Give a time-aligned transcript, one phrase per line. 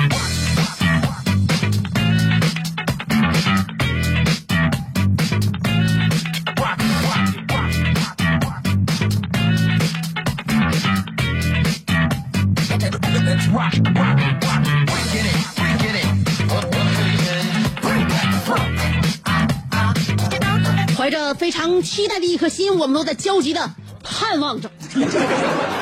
[21.81, 23.71] 期待的一颗心，我们都在焦急的
[24.03, 24.71] 盼望着，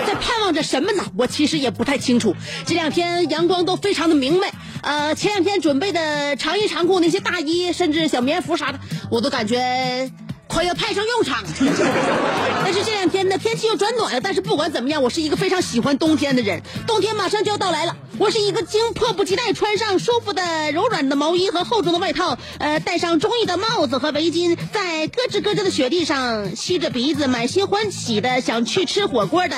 [0.05, 1.03] 在盼望着什么呢？
[1.17, 2.35] 我其实也不太清楚。
[2.65, 4.47] 这两天阳光都非常的明媚，
[4.81, 10.11] 呃，前两天准备的长衣长裤那些大衣，甚至小棉服啥的，我都感觉
[10.49, 11.49] 快要派上用场了。
[12.65, 14.19] 但是这两天呢，天气又转暖了。
[14.19, 16.61] 但是不管怎么样，我是一个非常喜欢冬天的人。
[16.85, 29.55] 冬天马上就要到来了，我是一个经迫不及待穿上舒服的柔软的毛衣和厚重的外套，呃，戴上中意的帽子和围巾，在咯吱咯吱的雪地上吸着鼻子，满心欢喜的想去吃火锅的。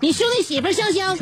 [0.00, 1.18] 你兄弟媳妇香香，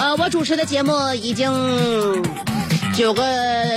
[0.00, 1.50] 呃，我主持的节目已经
[2.94, 3.22] 九个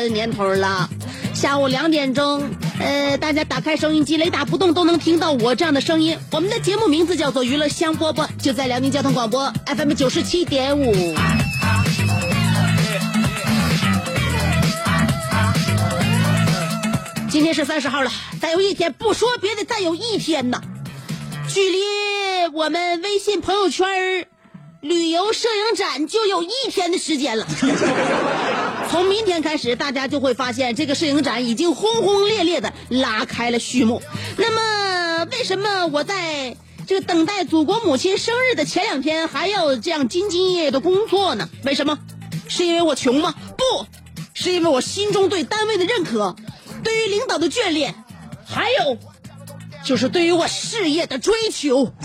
[0.09, 0.89] 年头了。
[1.33, 6.17] 下午两点钟，呃，大家打开收音机，雷打不动都能听到我这样的声音。
[6.31, 11.15] 我们的节目名字叫做《娱乐香饽饽》，就在辽宁交通广播 FM 九十七点五。
[17.29, 20.61] 今天是三十号了，再有一天，不说别的，再有一天呐，
[21.47, 21.77] 距离
[22.53, 23.87] 我们微信朋友圈
[24.81, 27.47] 旅游摄影展就有一天的时间了。
[28.93, 34.03] 从明天开始，大家就会发现这个摄影展已经轰轰烈烈的拉开了序幕。
[34.37, 36.55] 那么，为什么我在
[36.85, 41.49] 这个等待祖国母亲生日的前两天还要这样兢兢业业的工作呢？
[41.63, 41.97] 为什么？
[42.47, 43.33] 是因为我穷吗？
[43.57, 43.63] 不，
[44.35, 46.35] 是因为我心中对单位的认可，
[46.83, 47.95] 对于领导的眷恋，
[48.45, 48.99] 还有
[49.83, 51.91] 就是对于我事业的追求。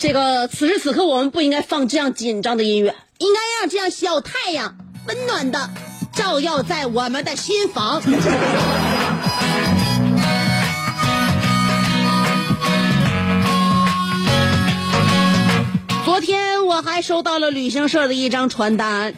[0.00, 4.74] 这个此时此刻，我们不应该放这样紧张的音乐，应该让这样小太阳
[5.06, 5.68] 温暖的
[6.14, 8.00] 照耀在我们的心房。
[16.06, 19.12] 昨天我还收到了旅行社的一张传单，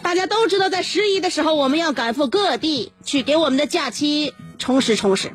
[0.00, 5.32] 大家都知道，在十一的时候我们要赶赴各地去给我们的假期充实充实。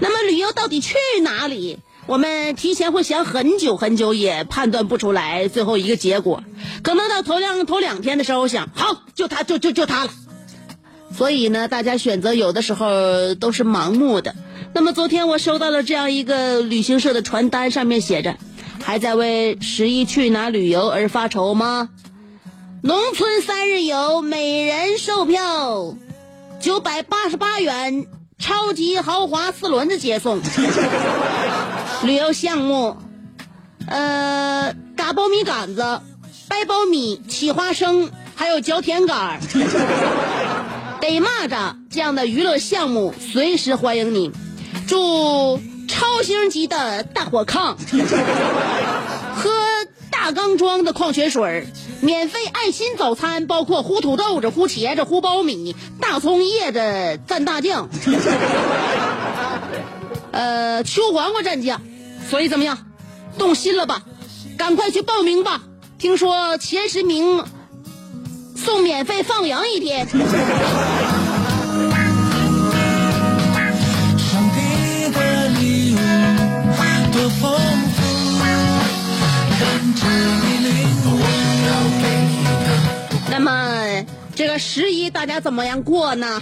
[0.00, 1.78] 那么旅游到底去哪里？
[2.06, 6.42] 我们提前会想很久很久，也判断不出来最后一个结果。
[6.82, 10.10] 可能到头两头两天的时候想，好，就他就就就他了。
[11.16, 14.34] 所以呢，大家选择有的时候都是盲目的。
[14.74, 18.36] 那么昨天我收到了这样一个旅行社的传单，上面写着
[18.82, 21.90] ：“还在为十一去哪旅游而发愁吗？
[22.82, 25.94] 农村三日游，每人售票
[26.60, 28.06] 九百八十八元，
[28.42, 30.40] 超级豪华四轮子接送。
[32.04, 32.96] ”旅游项目，
[33.86, 36.00] 呃，嘎苞米杆子、
[36.48, 39.38] 掰苞米、起花生，还有嚼甜杆儿、
[41.00, 44.32] 逮蚂蚱这样的娱乐项目，随时欢迎你。
[44.88, 47.76] 住超星级的大火炕，
[49.36, 49.50] 喝
[50.24, 51.66] 大缸装的矿泉水，
[52.00, 56.78] 免费爱心早餐，包括烀土豆子、烀茄子、烀苞米、大葱叶子
[57.26, 57.88] 蘸大酱。
[60.30, 61.82] 呃，秋黄瓜蘸酱，
[62.30, 62.78] 所以怎么样？
[63.36, 64.04] 动心了吧？
[64.56, 65.60] 赶快去报名吧！
[65.98, 67.44] 听说前十名
[68.54, 70.06] 送免费放羊一天。
[84.62, 86.40] 十一大家怎么样过呢？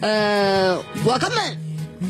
[0.00, 1.58] 呃，我根本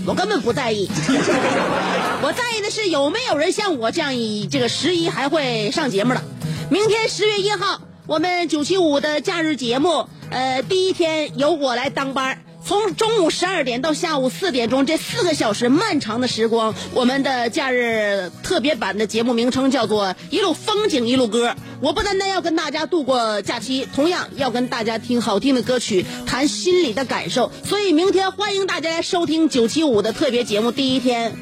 [0.06, 0.88] 我根本不在意。
[2.22, 6.22] 我在意的是有没有人像我这样以这个十一还会上节目的。
[6.70, 21.50] 明天十月一号，我们九七五的假日节目，呃，第一天由我来当班儿从中午十二点到下午四点钟这四个小时漫长的时光，我们的假日特别版的节目名称叫做《一路风景一路歌》。
[21.80, 27.52] 我不单单要跟大家度过假期，同样要跟大家听好听的歌曲，谈心里的感受。
[27.64, 30.72] 所以明天欢迎大家来收听九七五的特别节目。
[30.72, 31.36] 第一天，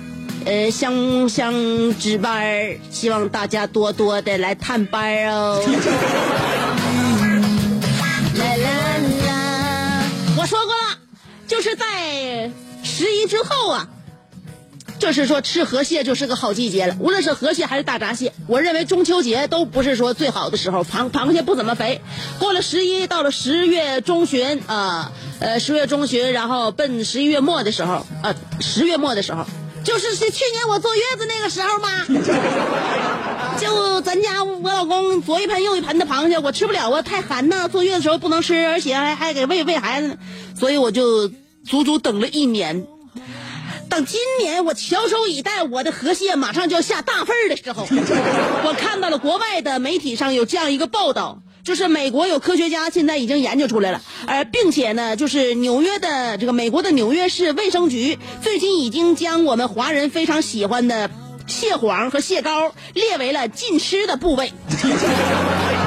[0.44, 5.58] 呃，香香值班儿，希望大家多多的来探班哦。
[8.36, 8.68] 啦啦
[9.26, 10.02] 啦！
[10.36, 10.83] 我说过了，
[11.46, 12.50] 就是在
[12.82, 13.88] 十一之后啊，
[14.98, 16.96] 就是说吃河蟹就是个好季节了。
[17.00, 22.00] 无论是河蟹还是大闸蟹，我认为中秋节都不是说最好的时候，螃螃蟹不怎么肥。
[22.38, 29.46] 过了十一，到了十月中旬啊，呃，十月中旬，然后奔十一月末的时候，呃，十月末的时候，
[29.84, 31.88] 就是是去年我坐月子那个时候吗？
[33.60, 40.18] 就咱家我老公左一盆右一盆的螃蟹，我吃不了啊，太寒呐，坐月子时候不能吃，而且还还给喂喂孩子，
[40.58, 41.28] 所以我就
[41.64, 42.86] 足足等了一年。
[43.88, 47.86] 等今年我翘首以待，我的河蟹马上就要下大份儿的时候，
[48.66, 61.10] 我看到了国外的媒体上有这样一个报道，就是美国有科学家现在已经研究出来了，而并且呢，就是纽约的这个美国的纽约市卫生局最近已经将我们华人非常喜欢的
[61.46, 64.52] 蟹黄和蟹膏列为了禁吃的部位。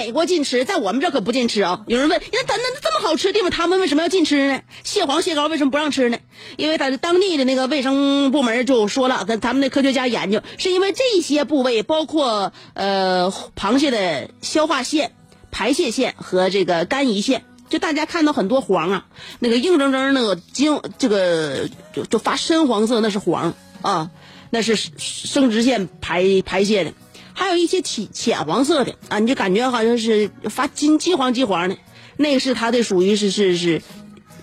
[0.00, 1.82] 美国禁吃，在我们这可不禁吃啊！
[1.86, 4.62] 有人问，那咱那这么好吃的地方，他们为什么要禁吃呢？
[4.82, 6.16] 蟹黄、蟹膏为什么不让吃呢？
[6.56, 15.12] 因为他当地的那个卫生部门就说了，跟咱们的科学家研究，是因为这些部位包括呃螃蟹的消化腺、
[15.50, 17.44] 排泄腺和这个肝胰腺。
[17.68, 19.06] 就大家看到很多黄啊，
[19.38, 23.52] 那个硬铮铮那个金这个就就发深黄色，那是黄
[23.82, 24.10] 啊，
[24.48, 26.94] 那是生殖腺排排泄的。
[27.40, 31.78] 还有一些浅浅黄色的啊，你就感觉好像是发金金黄金黄的，
[32.18, 33.80] 那个是它的属于是是是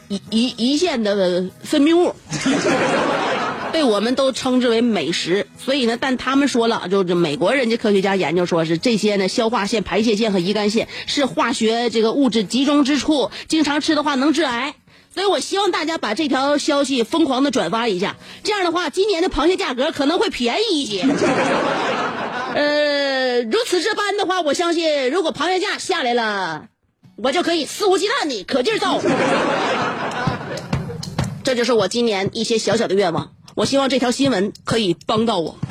[0.10, 2.16] 胰胰胰腺的分泌物，
[3.72, 5.46] 被我们都称之为美食。
[5.64, 14.74] 所以呢，但他们说了，就是美国人家科学家研究说是这些呢，消化腺、排泄腺和胰肝腺是化学这个物质集中之处，经常吃的话能致癌。
[15.14, 21.06] 所以我希望大家把这条消息疯狂的转发一下，这样的话，今年的螃蟹价格可能会便宜一些。
[22.57, 26.69] 呃，如此这般的话，我相信如果螃蟹价下来了，
[27.15, 29.00] 我就可以肆无忌惮的可劲儿造。
[31.44, 33.33] 这就是我今年一些小小的愿望。
[33.54, 35.56] 我希望这条新闻可以帮到我。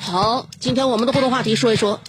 [0.00, 2.00] 好，今天我们的互动话题说一说，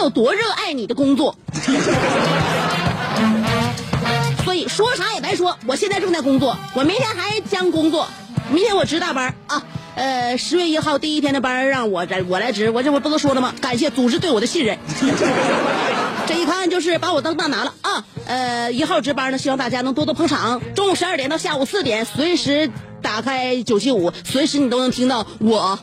[0.00, 1.36] 有多热爱你的工作？
[4.44, 8.08] 所以说啥也白说，我现在正在工作，我明天还将工作，
[8.50, 9.62] 明天我值大班啊。
[9.96, 13.52] 呃，十月一号第一天的班让我来，我来值，我这不不都说了吗？
[13.60, 14.78] 感谢组织对我的信任。
[16.26, 18.04] 这一看就是把我当大拿了啊！
[18.26, 20.62] 呃，一号值班呢，希望大家能多多捧场。
[20.74, 22.70] 中午十二点到下午四点，随时
[23.02, 25.78] 打开九七五，随时你都能听到我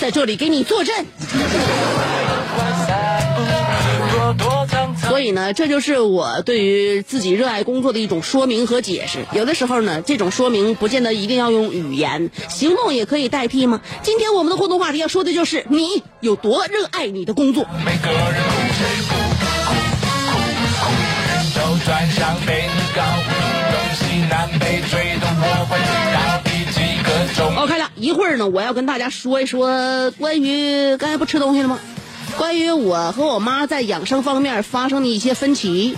[0.00, 1.06] 在这里给你坐镇。
[5.08, 9.24] 所以呢，这就是我对于自己热爱工作的一种说明和解释。
[9.32, 13.80] 有的时候呢，这种说明不见得一定要用语言，行动也可以代替吗？
[14.02, 17.66] 今天我们的互动话题要说的就是你有多热爱你的工作。
[17.84, 18.40] 每个人
[21.86, 23.02] 转向飞得高，
[23.70, 27.56] 东西南北追动我会知道第几个钟。
[27.56, 31.80] OK 了，一会儿呢，我要跟大家说一说关于刚才不吃东西了吗？
[32.40, 35.94] 关于我和我妈在养生方面发生的一些分歧，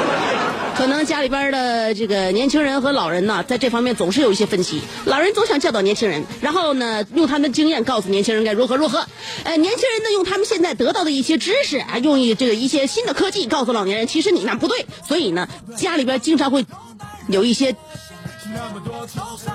[0.76, 4.82] 可能家里边的这个年轻人和老人呢，在这方面总是有一些分歧。
[5.06, 9.06] 老人总想教导年轻人，然后呢，用他们的经验告诉年轻人该如何如何。
[9.44, 14.84] 呃，年轻人呢，用他们现在得到的一些知识啊，用一这个一些新的科技告诉老年人，其实你那不对。
[15.08, 16.66] 所以呢，家里边经常会
[17.28, 17.74] 有一些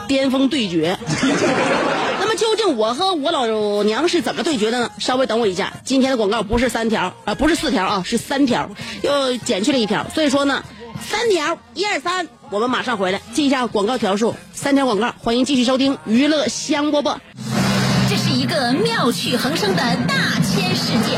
[0.07, 0.97] 巅峰对决。
[2.19, 4.91] 那么究竟我和我老娘是怎么对决的呢？
[4.99, 8.69] 稍微等我一下，今天的广告不是三条啊、不是四条啊，是三条，
[9.01, 10.63] 又减去了一条，所以说呢，
[11.09, 17.17] 三条，一二三，我们马上回来，记一下广告条数，三条广告，欢迎继续收听娱乐香饽饽。
[18.09, 21.17] 这是一个妙趣横生的大千世界，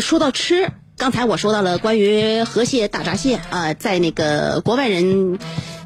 [0.00, 5.38] 说到吃，刚才我说到了关于河蟹、大闸蟹啊、在那个国外人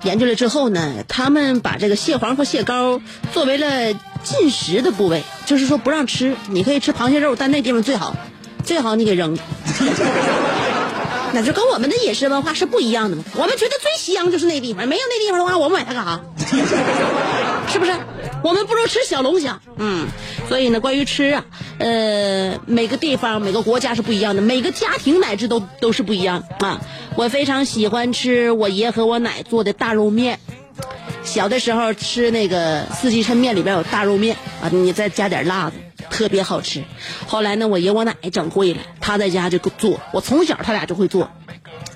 [0.02, 3.00] 研究了之后呢，他们把这个蟹黄和蟹膏
[3.33, 3.92] 作为了
[4.23, 8.16] 进食的部位，就是说不让吃，你可以吃螃蟹肉，但那地方最好，
[8.64, 9.38] 最好你给扔。
[11.33, 13.25] 那就跟我们的饮食文化是不一样的嘛。
[13.35, 16.21] 我们觉得最香就是那地方，没有那地方的话，我们买它干啥？
[17.69, 17.93] 是不是？
[18.43, 19.61] 我们不如吃小龙虾。
[19.77, 20.09] 嗯，
[20.49, 21.45] 所以呢，关于吃啊，
[21.79, 26.81] 呃，每个地方、每个国家是不一样的，每个家庭乃至都都是不一样啊。
[27.17, 30.39] 我非常喜欢吃我爷和我奶做的大肉面。
[31.23, 35.77] 小的时候吃那个四季抻面里边有大肉面啊，你再加点辣子，
[36.12, 36.85] 特别好吃。
[37.26, 41.31] 后来呢，我爷我奶整会了，他在家就做，我从小他俩就会做，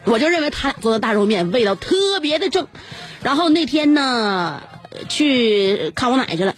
[0.04, 2.66] 我就认为他俩做的大肉面味道特别的正。
[3.22, 4.62] 然后那天呢，
[5.08, 6.54] 去看我奶去了。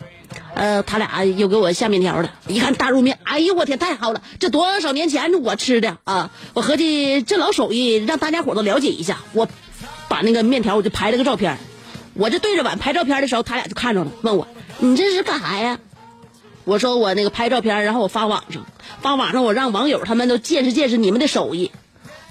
[0.54, 4.22] 呃，他俩又给我下面条了，一看大肉面，哎呦我天，太好了！
[4.40, 9.48] 这多少年前我吃的啊，我合计这老手艺让大家伙都了解一下，我
[10.08, 11.58] 把那个面条我就拍了个照片，
[12.14, 14.48] 我这对着碗拍照片的时候，他俩就看着了，问我
[14.78, 15.78] 你这是干啥呀？
[16.68, 18.66] 我说我那个拍照片，然后我发网上，
[19.00, 21.72] 发网上我让网友他们都见识见识你们的手艺。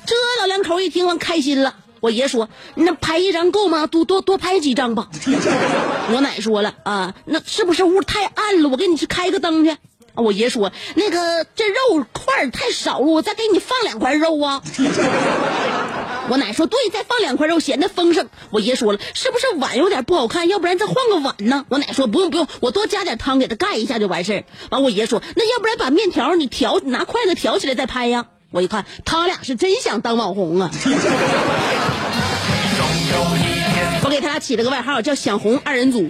[0.06, 1.74] 这老两口一听完开心了。
[2.02, 3.88] 我爷说：“那拍一张够吗？
[3.88, 5.10] 多多多拍几张吧。
[6.14, 8.70] ”我奶说了：“啊，那是不是屋太暗了？
[8.70, 9.76] 我给你去开个灯去。”
[10.22, 14.62] 我爷说：“那个这肉块太少了，我再给你放两块肉啊。”
[16.30, 20.48] 我奶说：“对，再放两块肉显得丰盛。”我爷说了：“是不是碗有点不好看？
[20.50, 30.72] 要不然再换个碗呢？”我奶说：“不用不用，我多加点汤给它盖一下就完事儿。”完，我爷说：“那要不然把面条你挑拿筷子挑起来再拍呀？”我一看，他俩是真想当网红啊！
[34.04, 36.10] 我给他俩起了个外号，叫“想红二人组”。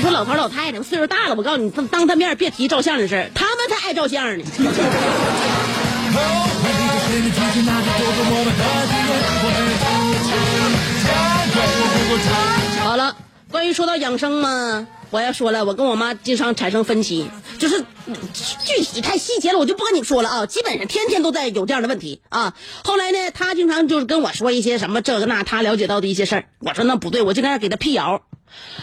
[0.00, 4.44] 所以说，老头老太太岁数大了，我告诉你，当他面别提照相的事，他们才爱照相呢。
[12.82, 13.14] 好了，
[13.50, 14.86] 关于说到养生嘛。
[15.10, 17.28] 我要说了，我跟我妈经常产生分歧，
[17.58, 17.84] 就是
[18.64, 20.46] 具体太细节了，我就不跟你说了啊。
[20.46, 22.54] 基本上天天都在有这样的问题啊。
[22.84, 26.44] 后来呢，她经常就是跟我说一些什么这个那，她了解到的一些事儿。
[26.60, 28.22] 我说那不对，我就在那给她辟谣。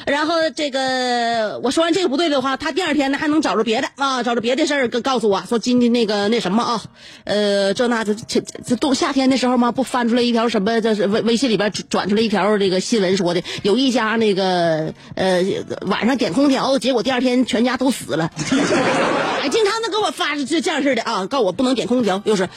[0.05, 6.81] 然后这个我说完这个不对的话，他第二天呢还能找着别的啊，找着别的事儿跟告诉我说今天那个那什么啊，
[7.25, 10.79] 呃，这那这这这冬夏天的时候嘛，不翻出来一条什么？
[10.81, 15.43] 这是微微信里边转出来一条这个新闻说的，有一家那个呃
[15.81, 18.31] 晚上点空调，结果第二天全家都死了。
[19.41, 22.49] 哎，经常的给我发这这样式的啊，告我不能点空调，又是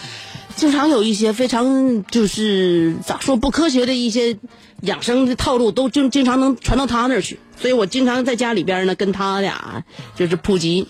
[0.60, 4.36] 经常有一些非常就是咋说不科学的一些。
[4.82, 9.84] 养生的套路都经经常能传到他那儿去，所以我经常在家里边呢跟他俩
[10.16, 10.88] 就是普及。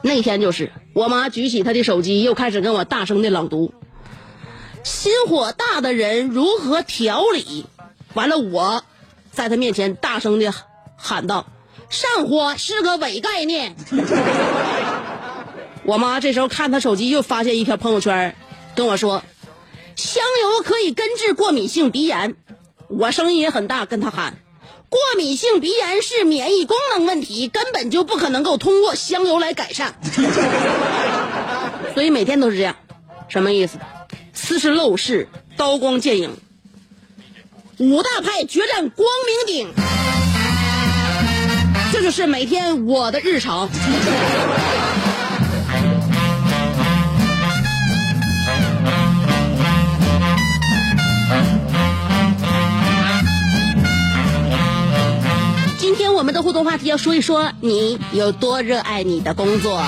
[0.00, 3.74] 那天就是我妈举起她的手机，又开始跟我大声的朗读
[4.82, 7.66] ：“心火大的人如何调理？”
[8.14, 8.82] 完了，我
[9.30, 10.50] 在他面前大声的
[10.96, 11.46] 喊道
[11.90, 13.76] ：“上火是个伪概念。
[15.84, 18.34] ”我妈这时候看他手机，又发现一条朋友圈，
[18.74, 19.22] 跟我说
[19.96, 22.34] ：“香油可以根治过敏性鼻炎。”
[22.88, 24.36] 我声音也很大，跟他喊
[24.88, 29.94] ：“过敏性鼻炎是免疫功能问题，根本就不可能够通过香油来改善。
[31.94, 32.76] ”所以每天都是这样，
[33.28, 33.78] 什么意思？
[34.34, 36.36] 斯是陋室，刀光剑影，
[37.78, 39.72] 五大派决战光明顶，
[41.92, 43.68] 这就是每天我的日常。
[56.32, 59.82] 的互动话题要说一说你有多热爱你的工作。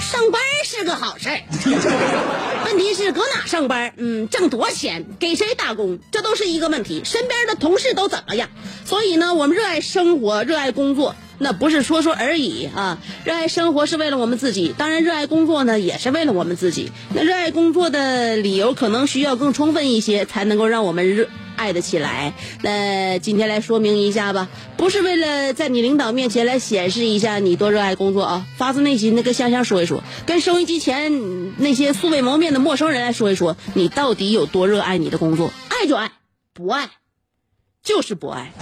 [0.00, 1.40] 上班是个好事儿。
[2.64, 3.92] 问题是搁哪上班？
[3.96, 5.04] 嗯，挣多少钱？
[5.18, 5.98] 给谁打工？
[6.10, 7.02] 这都是一个问题。
[7.04, 8.48] 身边的同事都怎么样？
[8.84, 12.98] 所以呢，我们热爱生活，热爱工作，那不是说说而已啊。
[13.24, 16.92] 热爱生活是为了我们自己，当然热爱工作呢，也是为了我们自己。
[17.14, 21.28] 那热爱工作的理由可能需要更充分一些，才能够让我们热。
[21.56, 35.52] 爱得起来，那今天来说明一下吧，不是为了在你领导面前来显示一下你多热爱工作啊，发自内心的跟香香说一说，跟收音机前那些素未谋面的陌生人来说一说，你到底有多热爱你的工作？
[35.68, 36.10] 爱就爱，
[36.52, 36.90] 不爱
[37.84, 38.52] 就是不爱。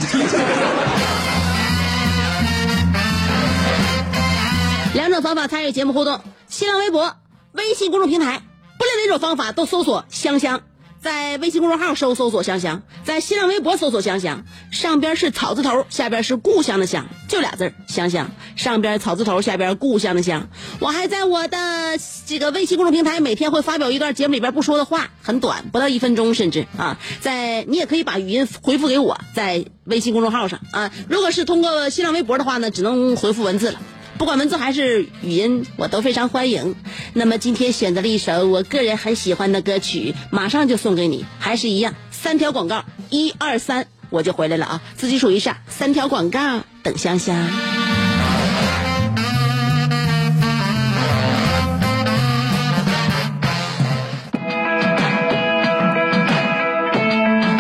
[4.95, 7.17] 两种方法参与节目互动：新浪微博、
[7.53, 8.43] 微信公众平台，
[8.79, 10.61] 不论哪种方法都搜索“香香”。
[11.01, 18.31] 在微信公众号搜搜索香香，在新浪微博搜索香香，上边是草字头，下边是故乡的乡，就俩字香香。
[18.55, 20.49] 上边草字头，下边故乡的乡。
[20.79, 21.59] 我还在我的
[22.27, 30.93] 这个微信公众平台每天会发表一段节目里边不说的话，很短，不到一分钟，甚至啊，在你也可以把语音回复给我，在微信公众号上啊。
[31.09, 33.81] 如果是通过新浪微博的话呢，只能回复文字了。
[34.23, 36.77] 不管文字还是语音，我都非常欢迎。
[37.13, 41.27] 那么今天选择了一首我个人很喜欢的歌曲，马上就送给你。
[41.41, 44.81] 还是一样，三条广告，一二三，我就回来了啊！
[44.97, 47.35] 自己数一下，三条广告等香香。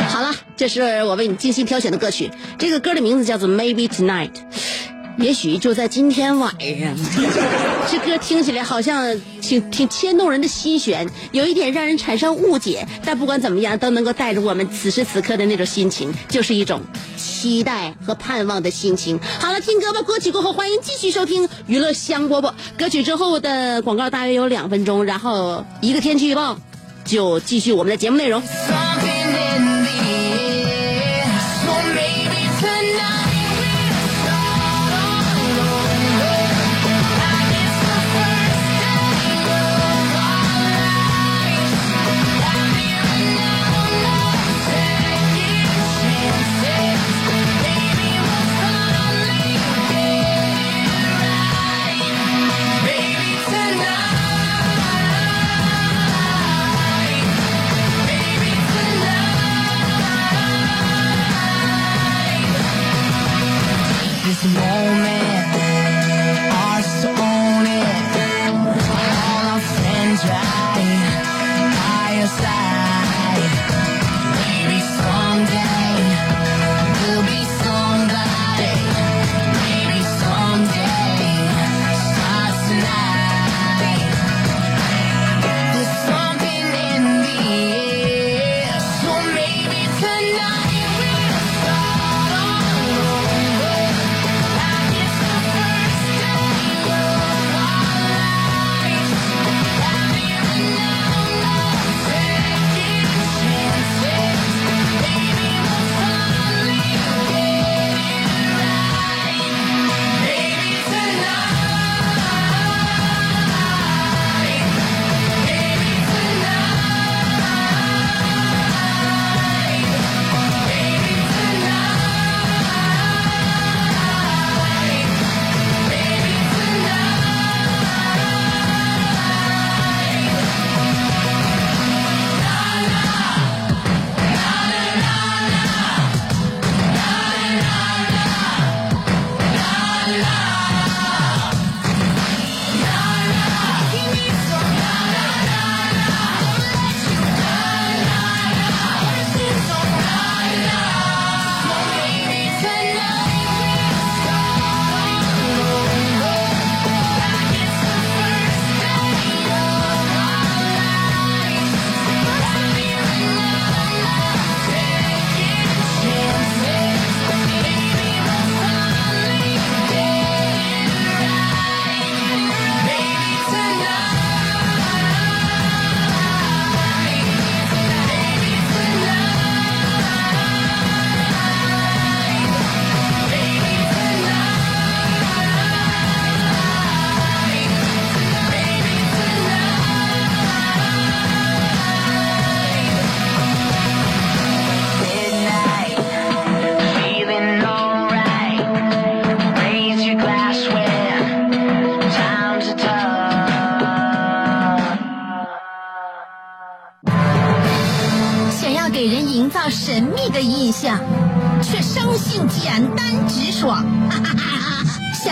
[0.07, 4.31] 好了，这是我为你精心挑选的歌曲，这个歌的名字叫做《Maybe Tonight》。
[5.19, 6.97] 也许就在今天晚上，
[7.91, 12.87] 这歌听起来好像挺挺牵动人的心弦，有一点让人产生误解。
[13.05, 16.81] 但不管怎么样，都能够带着我们此时此刻的那种心情，就是一种
[17.17, 19.19] 期待和盼望的心情。
[19.39, 22.53] 好了，听歌吧，歌曲过后，欢迎继续收听娱乐香饽饽。
[22.79, 26.59] 歌曲之后的广告大约有两分钟，然后一个天气预报，
[27.05, 28.43] 就继续我们的节目内容。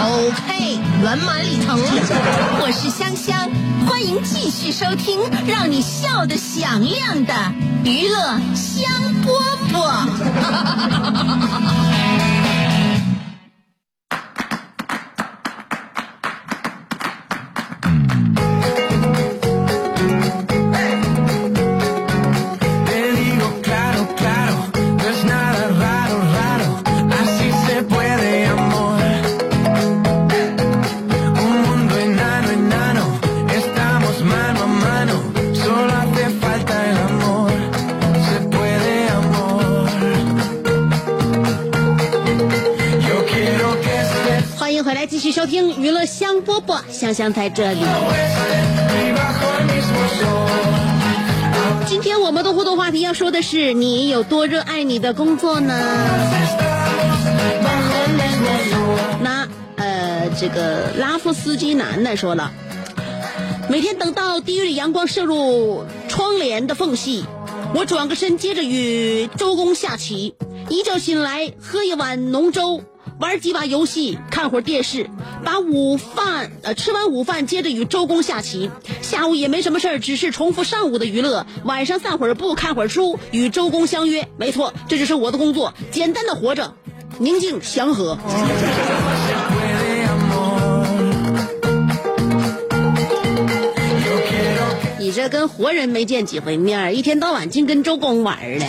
[0.00, 1.78] OK，圆满礼成。
[2.60, 3.50] 我是香香，
[3.86, 7.34] 欢迎继续收听让你笑得响亮的
[7.84, 8.88] 娱乐香
[9.24, 9.78] 饽饽。
[45.28, 47.80] 续收听娱乐香饽饽，香香在这里。
[51.86, 55.78] 今天我们的互动话题要说的是你有多热爱你的工作呢？
[59.20, 62.50] 那呃，这个拉夫斯基男的说了，
[63.68, 67.26] 每天等到第一缕阳光射入窗帘的缝隙，
[67.74, 70.34] 我转个身，接着与周公下棋，
[70.70, 72.82] 一觉醒来喝一碗浓粥。
[73.18, 75.10] 玩几把游戏，看会儿电视，
[75.44, 78.70] 把午饭呃吃完午饭，接着与周公下棋。
[79.02, 81.44] 下午也没什么事儿，只是重复上午的娱乐。
[81.64, 84.28] 晚上散会儿步，看会儿书，与周公相约。
[84.36, 86.74] 没错，这就是我的工作，简单的活着，
[87.18, 88.16] 宁静祥和。
[95.08, 98.66] 你这跟活人没见几回面，一天到晚净跟周公玩儿了。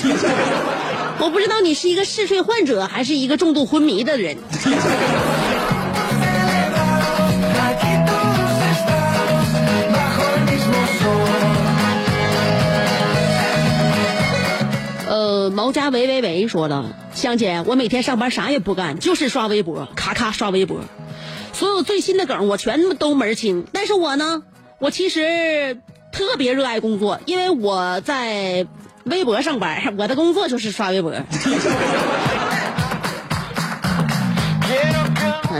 [1.20, 4.38] 我不知道你是一个嗜睡患者，还是一个重度昏迷的人。
[15.10, 20.80] 呃，毛家维维维说了，香姐，我每天上班啥也不干，就是刷微博，咔咔刷微博，
[21.52, 23.66] 所有最新的梗我全都门清。
[23.74, 24.44] 但是我呢，
[24.80, 28.66] 我其实特别热爱工作，因为我在
[29.06, 31.12] 微博上班，我的工作就是刷微博。
[31.12, 31.26] 啊，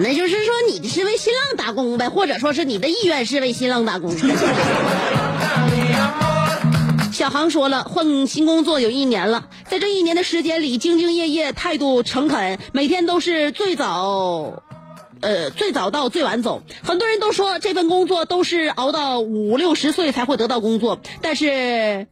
[0.02, 4.16] 那就是说你是为新浪打工呗，或者说是你的意愿是为新浪打工。
[7.12, 14.64] 小航说了，换新工作有一年了，在这一年的时间里，兢兢业业，态度诚恳，每天都是最早，
[15.22, 16.64] 呃，最早到最晚走。
[16.84, 22.08] 很多人都说这份工作都是熬到五六十岁才会得到工作，但是，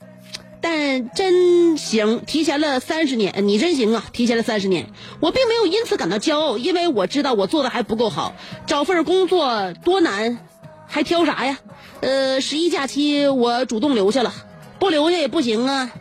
[0.62, 4.88] 但真行，提前了三十年，你真行啊，提前了三十年。
[5.20, 8.34] 我并没有因此感到骄傲，因为我知道我做的还不够好。
[8.66, 10.40] 找份工作多难，
[10.88, 11.60] 还挑啥呀？
[12.02, 14.34] 呃，十一假期我主动留下了。
[14.80, 15.92] 不留下也不行啊，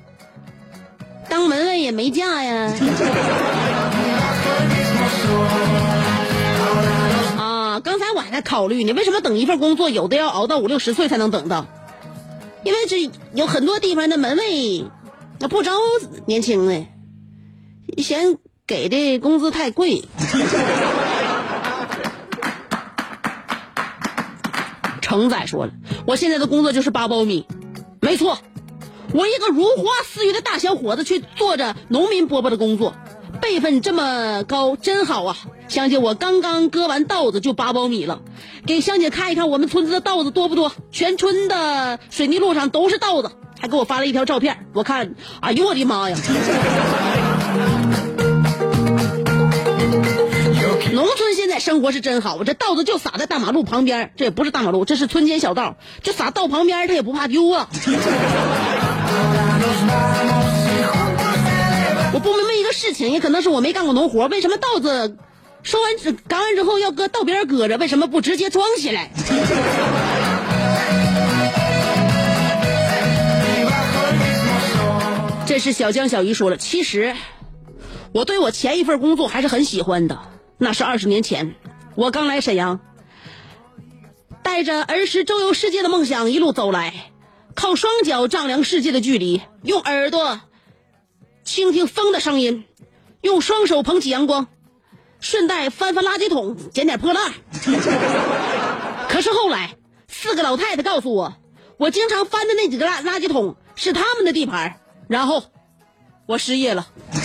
[1.31, 2.73] 当门卫也没假呀。
[7.80, 11.66] 刚才我还在考虑呢，为什么等一份工作，有的要熬到五六十岁才能等到？
[12.64, 14.84] 因为这有很多地方的门卫，
[15.38, 15.72] 那不招
[16.24, 16.86] 年轻的，
[18.02, 20.02] 嫌给的工资太贵。
[25.00, 25.72] 程仔说了，
[26.06, 27.46] 我现在的工作就是扒苞米，
[28.00, 28.38] 没错。
[29.12, 32.92] 我一个如花似玉的大小伙子去做着农民伯伯的工作，
[33.46, 35.37] 辈分这么高，真好啊！
[35.68, 38.22] 香姐，我刚刚割完稻子就扒苞米了，
[38.66, 40.72] 给香姐看一看我们村子的稻子多不多？
[40.90, 43.30] 全村的水泥路上都是稻子，
[43.61, 46.16] 还给我发了一条照片，我看，哎呦我的妈呀！
[50.92, 57.68] 农村现在生活是真好，我这稻子就撒在大马路旁边，这也不是大马路，这是村间小道，就撒道旁边，他也不怕丢啊。
[62.12, 62.45] 我不明
[62.76, 65.16] 事情，也可能是我没干过农活，为什么稻子
[65.62, 69.10] 收完干完之后要搁道边搁着，为什么不直接装起来？
[75.46, 77.16] 这是小江小鱼说了，其实
[78.12, 80.20] 我对我前一份工作还是很喜欢的，
[80.58, 81.54] 那是二十年前，
[81.94, 82.80] 我刚来沈阳，
[84.42, 86.92] 带着儿时周游世界的梦想一路走来。
[87.54, 90.42] 靠双脚丈量世界的距离，用耳朵
[91.46, 92.64] 倾听风的声音，
[93.22, 94.48] 用双手捧起阳光，
[95.20, 97.32] 顺带翻翻垃圾桶捡点破烂。
[99.09, 99.76] 可是后来，
[100.09, 101.35] 四个老太太告诉我，
[101.78, 105.44] 我经常翻的那几个垃垃圾桶是他们的地盘，然后
[106.26, 106.88] 我失业了。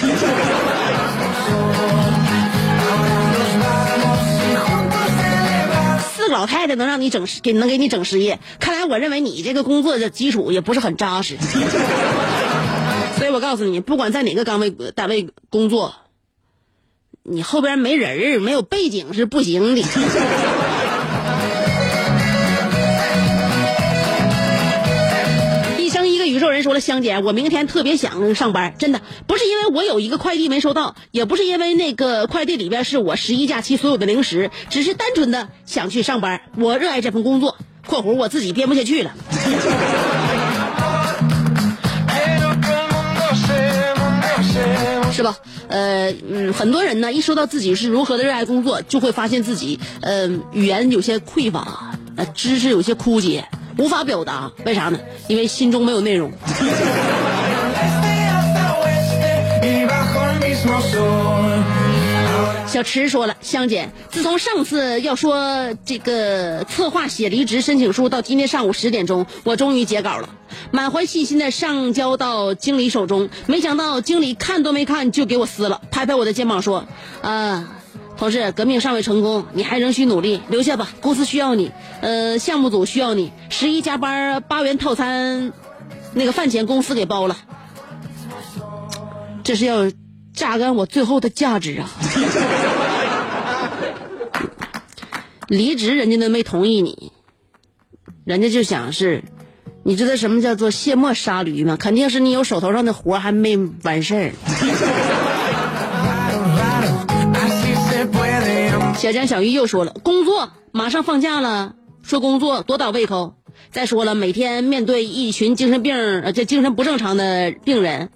[6.13, 11.37] 四个老太太能让你整失，给能给你整失业，看来我认为你这个工作的基础也不是很扎实。
[13.31, 15.95] 我告诉你，不管在哪个岗位单位工作，
[17.23, 19.81] 你后边没人、没有背景是不行的。
[25.79, 36.41] 一生一个宇宙人说了，香姐，我明天特别想上班，真的不是因为我有一个快递没收到，也不是因为那个快递里边是我十一假期所有的零食，只是单纯的想去上班。
[36.57, 39.13] 我热爱这份工作（括弧我自己编不下去了）。
[45.11, 45.37] 是吧？
[45.67, 51.91] 呃，嗯，很多人呢，一说到自己是如何的热爱工作，就会发现自己，呃，语言有些匮乏，
[52.33, 53.45] 知识有些枯竭，
[53.77, 54.51] 无法表达。
[54.65, 54.99] 为啥呢？
[55.27, 56.31] 因为心中没有内容。
[62.71, 70.29] 小池说了，香姐，自从上次要说这个策划写离职申请书到今天上午十点钟，我终于截稿了，
[70.71, 76.85] 满怀信心的上交到经理手中，没想到经理看都没看就给我撕了，拍拍我的肩膀说
[77.21, 77.81] ：“啊，
[78.17, 85.51] 同事，革命尚未成功，你还仍需努力，留下吧，公司需要你，呃，项目组需要你，十一加班八元套餐，
[86.13, 87.35] 那个饭钱公司给包了，
[89.43, 89.91] 这是要
[90.33, 91.89] 榨干我最后的价值啊！”
[95.51, 97.11] 离职人家都没同意你，
[98.23, 99.25] 人家就想是，
[99.83, 101.75] 你知道什么叫做卸磨杀驴吗？
[101.75, 104.31] 肯定是你有手头上的活还没完事儿。
[108.97, 113.35] 小江小鱼又说了，工作马上放假了，说工作多倒胃口。
[113.71, 118.09] 再说了，每天面对一群精神病呃这精神不正常的病人，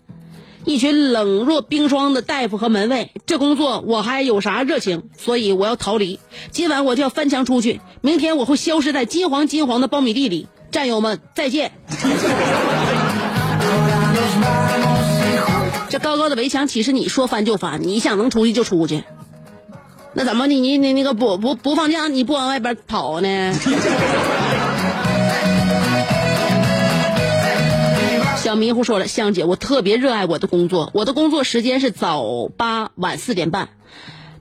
[0.66, 5.04] 一群冷若冰霜的大夫和门卫，这工作我还有啥热情？
[5.18, 6.20] 所以我要逃离。
[6.52, 10.48] 今晚我就要翻墙出去，明天我会消失在金黄金黄的苞米地里。
[10.72, 11.72] 战友们，再见。
[15.88, 17.82] 这高高的围墙岂是你说翻就翻？
[17.84, 19.04] 你想能出去就出去。
[20.14, 23.54] 那怎么你你你那个不不不放假，你不往外边跑呢？
[28.56, 33.70] 迷糊说了，香姐，我特别热爱我的工作，我的工作时间是早八晚四点半。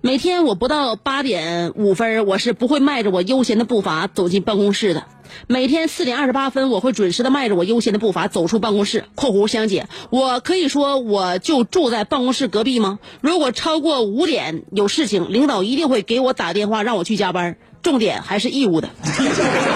[0.01, 5.05] 每天我不到八点五分，我是不会迈着我悠闲的步伐走进办公室的。
[5.47, 9.05] 每天四点二十八分，我会准时的迈着我悠闲的步伐走出办公室。
[9.17, 12.99] （括弧香姐，我可以说我就住在办公室隔壁吗？
[13.23, 18.91] 如果超过五点有事情，领导一定会给我打电话让我去加班，重点还是义务的。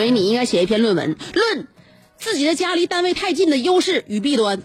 [0.00, 1.66] 所以你应该写一篇论文，论
[2.16, 4.58] 自己的家离单位太近的优势与弊端。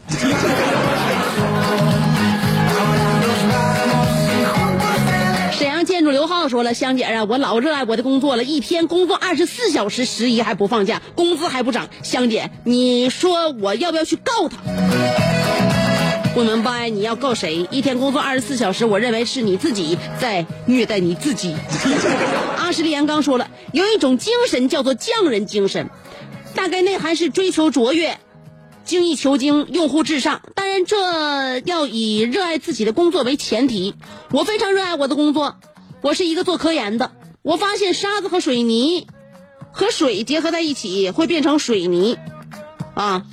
[5.51, 11.89] 沈阳建筑刘浩说了：“香姐啊，我老热爱我的工作了，一天工作二十四小时，十一还不放假，工资还不涨。
[12.01, 14.55] 香姐，你说我要不要去告他？
[16.35, 17.65] 不明白你要告谁？
[17.71, 21.55] 一天工作二十四小时，我认为是你自己在虐待你自己。
[22.59, 25.89] 阿什利杨刚说了，有一种精神叫做匠人精神，
[26.53, 28.17] 大概内涵是追求卓越。”
[28.83, 30.41] 精益求精，用户至上。
[30.55, 33.95] 当然，这要以热爱自己的工作为前提。
[34.31, 35.55] 我非常热爱我的工作，
[36.01, 37.11] 我是一个做科研的。
[37.43, 39.07] 我发现沙子和水泥
[39.71, 42.17] 和水结合在一起会变成水泥，
[42.93, 43.23] 啊，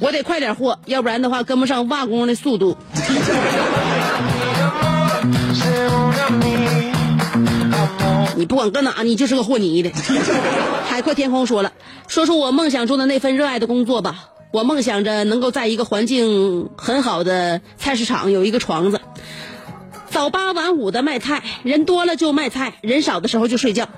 [0.00, 2.76] 我得快点和，要不然的话跟不上挖工的速度。
[8.36, 9.90] 你不管搁哪，你就是个和泥的。
[10.86, 11.72] 海阔天空说了，
[12.08, 14.30] 说说我梦想中的那份热爱的工作吧。
[14.52, 19.00] 我梦想着能够在一个环境很好的菜市场有一个床子，
[20.08, 23.88] 早八晚五的卖菜，人多了就卖菜，人少的时候就睡觉。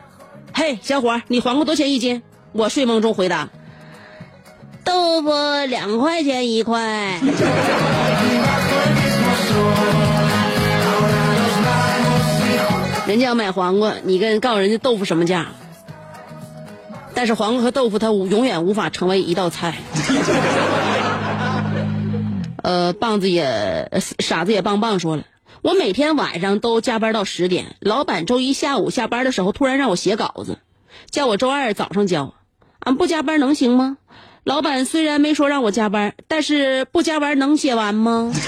[0.53, 2.23] 嘿，小伙儿，你黄瓜多钱一斤？
[2.53, 3.49] 我睡梦中回答：
[4.85, 5.31] 豆腐
[5.69, 7.19] 两块钱一块。
[13.07, 15.47] 人家要买黄瓜，你跟告诉人家豆腐什么价？
[17.15, 19.75] 但是黄瓜和豆腐它永远无法成为一道菜。
[22.63, 23.91] 呃，棒子也
[24.21, 25.25] 傻子也棒棒说了，
[25.63, 30.59] 我每天晚上都加班到十点，老板周一下午下班的时候突然让我写稿子，
[31.11, 32.33] 叫我周二早上交。
[32.79, 33.99] 俺不加班能行吗？
[34.45, 38.33] 老板虽然没说让我加班，但是不加班能写完吗？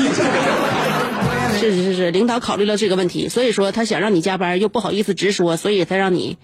[1.61, 6.37] 是是是是，领导考虑了这个问题，所以说他想让你加班，又不好意思直说，所以才让你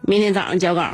[0.00, 0.88] 明天早上交稿。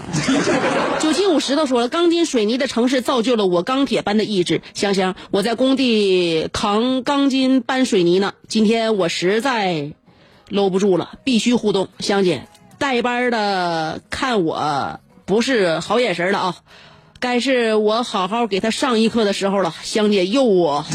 [0.98, 4.60] 九七五石头说了，钢筋水泥的城市造就了我钢铁般的意志。
[4.74, 9.92] 香香，我在工地扛钢筋搬水泥呢，今天我实在
[10.48, 11.88] 搂不住了，必须互动。
[12.00, 16.56] 香姐，带班的看我不是好眼神了啊，
[17.20, 19.74] 该是我好好给他上一课的时候了。
[19.82, 20.84] 香姐诱我。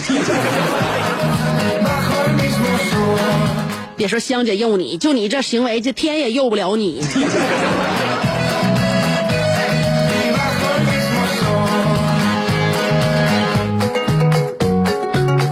[3.96, 7.02] 别说香姐诱你，就你这行为，这天也诱不了你。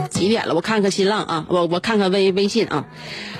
[0.10, 0.56] 几点了？
[0.56, 2.86] 我看看新浪啊，我我看看微微信啊。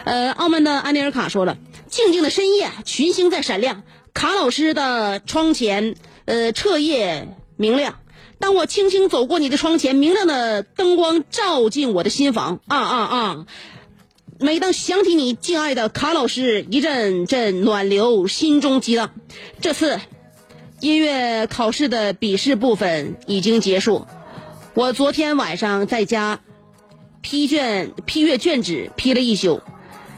[0.04, 1.58] 呃，澳门的安妮尔卡说了，
[1.90, 5.96] 静静的深夜，群星在闪亮，卡老师的窗前，
[6.32, 8.00] 呃，彻夜明亮。
[8.40, 13.46] 当我轻轻走过你的窗前，明亮的灯光照进我的心房，啊啊啊！
[14.40, 19.12] 每当想起你，敬爱的卡老师，一阵阵暖流心中激荡。
[19.60, 20.00] 这次
[20.80, 24.08] 音乐考试的笔试部分已经结束，
[24.74, 26.40] 我昨天晚上在家
[27.20, 29.62] 批卷批阅卷纸，批了一宿。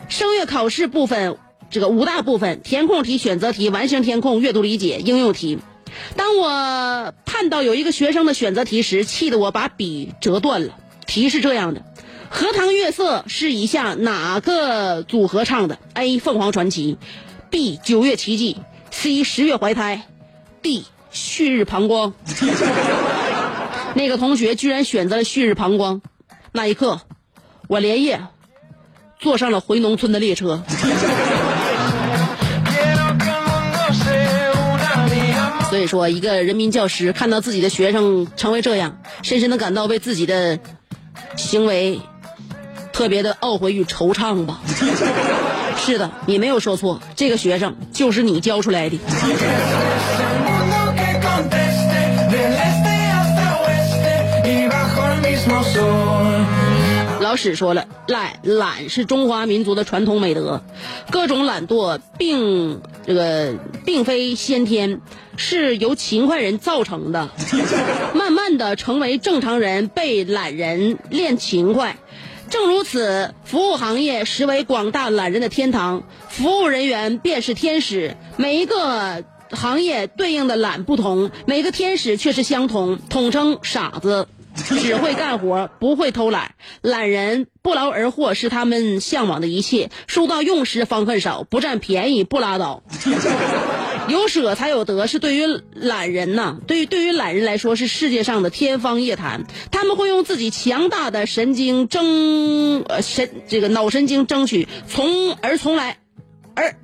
[0.10, 1.38] 声乐考试部分
[1.72, 5.58] 这个五大部分：填空题、选择题、完形填空、阅读理解、应用题。
[6.16, 10.78] 当我看到有一个学生的选择题时，气得我把笔折断了。
[11.06, 11.84] 题是这样的。
[12.30, 16.18] 荷塘月色是以下哪个组合唱的？A.
[16.20, 16.98] 凤凰传奇
[17.52, 17.78] ，B.
[17.84, 18.58] 九月奇迹
[18.90, 19.24] ，C.
[19.24, 20.08] 十月怀胎
[20.64, 20.86] ，D.
[21.12, 22.14] 旭日膀胱。
[23.94, 26.02] 那个同学居然选择了旭日膀胱，
[26.52, 27.02] 那一刻，
[27.68, 28.26] 我连夜
[29.20, 30.64] 坐上了回农村的列车。
[35.74, 40.60] 所以说，一个人民教师看到自己的学生成为这样，深深的感到为自己的
[41.36, 42.00] 行为。
[42.92, 44.62] 特别的懊悔与惆怅吧。
[45.76, 49.00] 是的，你没有说错，这个学生就是你教出来的。
[57.34, 60.62] 老史说了，懒懒是中华民族的传统美德，
[61.10, 65.02] 各种懒惰并这个并非先天，
[65.36, 67.32] 是由勤快人造成的。
[68.14, 71.98] 慢慢的成为正常人，被懒人练勤快。
[72.52, 78.16] 正如此，服务行业实为广大懒人的天堂，服务人员便是天使。
[78.38, 84.28] 每一个行业对应的懒不同，每个天使却是相同，统称傻子，
[84.66, 86.56] 只会干活，不会偷懒。
[86.82, 92.84] 懒人不劳而获是他们向往的一切，书到用时方恨少，不占便宜不拉倒。
[94.10, 99.46] 有舍才有得，是对于懒人呐，对于对于懒人来说是世界上的天方夜谭。
[99.72, 106.00] 他们会用自己强大的神经争呃神这个脑神经争取，从而从来
[106.54, 106.76] 而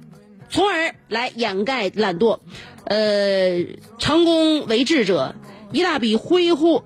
[0.49, 2.39] 从而来掩盖懒惰。
[2.85, 3.65] 呃，
[3.99, 5.35] 成功为智者，
[5.73, 6.85] 一大笔挥霍，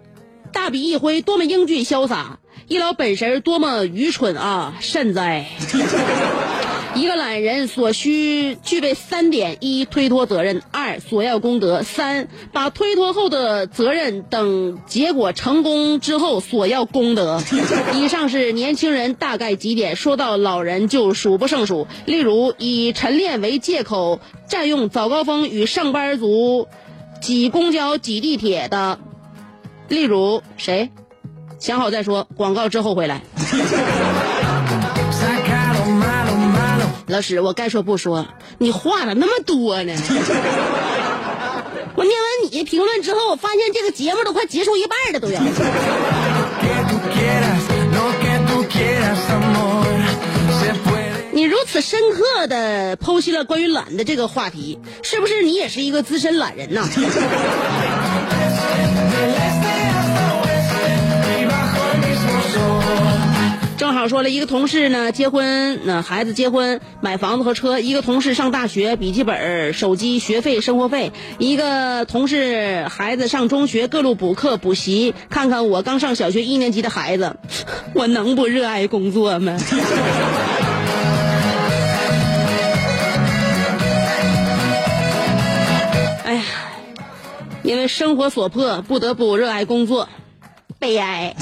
[0.53, 2.37] 大笔一挥，多么英俊潇洒；
[2.67, 4.75] 一老本神，多么愚蠢啊！
[4.79, 5.47] 善哉。
[6.95, 17.41] 一个懒人所需具备三点：一、推脱责任；二、索要功德；三、把推脱后的责任等结果成功之后索要功德。
[17.95, 21.87] 以上是年轻人大概几点，说到老人就数不胜数。
[22.05, 26.67] 例如，以晨练为借口占用早高峰与上班族
[27.21, 28.99] 挤公交、挤地铁的，
[29.87, 30.89] 例如谁？
[31.59, 32.27] 想好再说。
[32.35, 33.21] 广告之后回来。
[37.07, 38.25] 老师，我该说不说，
[38.57, 39.93] 你话咋那么多呢？
[41.95, 45.39] 我念完你评论之后，我发现这个节目都快结束一半了，都要。
[51.31, 56.81] 你如此深刻的剖析了关于懒的这个话题，是不是你也是一个资深懒人呐？
[64.03, 75.15] 我说了一个同事呢，结婚，那孩子结婚，买房子和车；一个同事上大学，笔记本、手机、学费、生活费；一个同事孩子上中学，各路补课补习。
[75.29, 77.37] 看看我刚上小学一年级的孩子，
[77.95, 79.57] 我能不热爱工作吗？
[86.25, 86.43] 哎呀，
[87.63, 90.09] 因为生活所迫，不得不热爱工作，
[90.77, 91.33] 悲哀。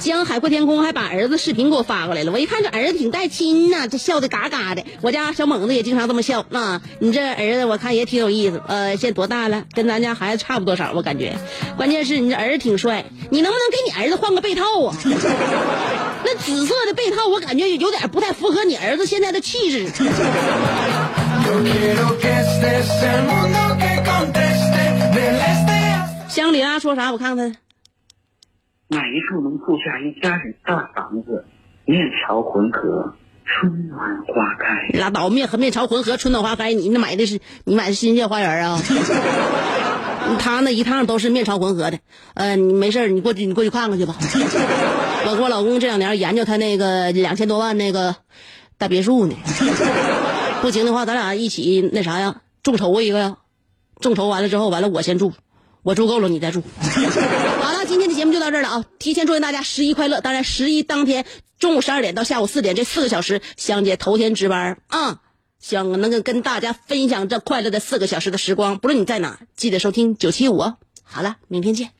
[0.00, 4.82] 江海阔天空还把儿子视频给我发过来了，我一看这儿子挺带亲呐，这笑的嘎嘎的。
[5.02, 6.80] 我家小猛子也经常这么笑啊。
[7.00, 9.64] 你这儿子我看也挺有意思，呃，现在多大了？
[9.74, 11.36] 跟咱家孩子差不多少，我感觉。
[11.76, 14.96] 关键是你这儿子挺帅，你能不能给你儿子换个被套啊？
[16.24, 19.86] 那紫色的被套我感觉有点不太符合你儿子现在的气质。
[26.28, 27.12] 乡里啊说啥？
[27.12, 27.54] 我看看。
[28.92, 31.44] 哪一处能住下一家人大房子，
[31.84, 33.14] 面朝浑河，
[33.44, 34.98] 春暖花开？
[34.98, 36.72] 拉倒，面和面朝浑河，春暖花开。
[36.72, 38.82] 你那买的是你买的是新界花园啊？
[40.40, 42.00] 他那一趟都是面朝浑河的。
[42.34, 44.16] 呃，你没事你过去你过去看看去吧。
[45.26, 48.16] 我跟我老公这两年研究他那个两千多万那个
[48.76, 49.36] 大别墅呢。
[50.62, 53.36] 不行的话，咱俩一起那啥呀，众筹一个呀。
[54.00, 55.32] 众筹完了之后，完了我先住，
[55.82, 56.62] 我住够了你再住。
[56.80, 58.84] 好了，今天的节目就到这儿了啊！
[59.00, 60.20] 提前祝愿大家十一快乐。
[60.20, 61.26] 当然，十一当天
[61.58, 65.20] 中午十二点到下午四点这四个小时，香姐头天值班啊，
[65.58, 68.78] 希望能够跟大家分享这快乐的四个小时的时光。
[68.78, 70.76] 不论你在哪，记得收听九七五哦。
[71.02, 71.90] 好了，明天见。